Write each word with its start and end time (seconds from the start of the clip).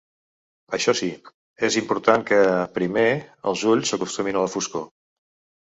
Això 0.77 0.95
sí, 0.99 1.09
és 1.67 1.77
important 1.83 2.25
que, 2.31 2.39
primer, 2.79 3.05
els 3.53 3.67
ulls 3.75 3.93
s’acostumin 3.95 4.41
a 4.41 4.47
la 4.49 4.53
foscor. 4.59 4.91